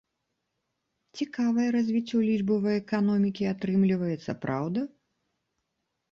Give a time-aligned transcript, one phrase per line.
[1.17, 4.81] Цікавае развіццё лічбавай эканомікі атрымліваецца, праўда?